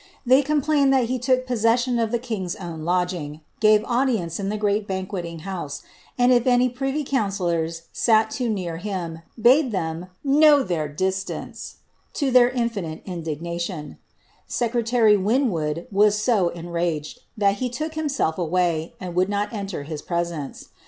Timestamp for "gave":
3.59-3.85